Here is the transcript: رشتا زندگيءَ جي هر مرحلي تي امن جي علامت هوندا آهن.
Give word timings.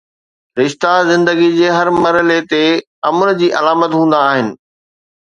رشتا 0.59 0.93
زندگيءَ 1.09 1.51
جي 1.59 1.67
هر 1.77 1.87
مرحلي 2.01 2.39
تي 2.55 2.63
امن 3.11 3.29
جي 3.39 3.47
علامت 3.57 3.91
هوندا 4.01 4.19
آهن. 4.29 4.47